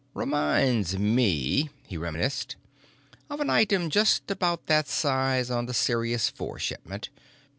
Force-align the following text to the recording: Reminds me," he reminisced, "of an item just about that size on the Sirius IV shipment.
Reminds 0.15 0.97
me," 0.97 1.69
he 1.85 1.95
reminisced, 1.95 2.55
"of 3.29 3.39
an 3.39 3.51
item 3.51 3.91
just 3.91 4.31
about 4.31 4.65
that 4.65 4.87
size 4.87 5.51
on 5.51 5.67
the 5.67 5.75
Sirius 5.75 6.27
IV 6.35 6.59
shipment. 6.59 7.09